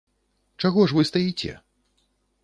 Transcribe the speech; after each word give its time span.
Чаго 0.63 0.85
ж 0.91 0.97
вы 0.99 1.03
стаіце? 1.09 1.53